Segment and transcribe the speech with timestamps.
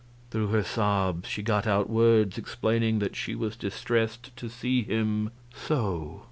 [0.31, 5.29] Through her sobs she got out words explaining that she was distressed to see him
[5.53, 6.19] "so."